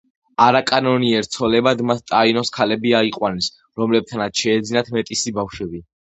არაკანონიერ 0.43 1.27
ცოლებად 1.35 1.83
მათ 1.89 2.01
ტაინოს 2.13 2.51
ქალები 2.57 2.95
აიყვანეს, 3.01 3.51
რომლებთანაც 3.83 4.43
შეეძინათ 4.47 4.93
მეტისი 4.99 5.37
ბავშვები. 5.39 5.85